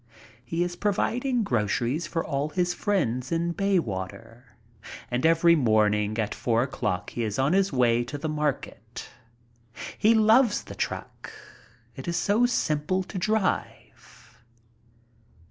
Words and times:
He 0.43 0.63
is 0.63 0.75
providing 0.75 1.43
groceries 1.43 2.07
for 2.07 2.25
all 2.25 2.49
his 2.49 2.73
friends 2.73 3.31
in 3.31 3.51
Bayswater, 3.51 4.55
and 5.11 5.27
every 5.27 5.55
morning 5.55 6.17
at 6.17 6.33
four 6.33 6.63
o'clock 6.63 7.11
he 7.11 7.21
is 7.23 7.37
on 7.37 7.53
his 7.53 7.71
way 7.71 8.03
to 8.05 8.17
the 8.17 8.27
market. 8.27 9.07
He 9.99 10.15
loves 10.15 10.63
the 10.63 10.73
truck. 10.73 11.31
It 11.95 12.07
is 12.07 12.17
so 12.17 12.47
simple 12.47 13.03
to 13.03 13.19
drive. 13.19 14.33